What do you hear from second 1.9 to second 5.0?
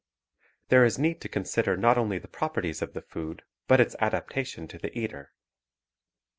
only the properties of the food but its adaptation to the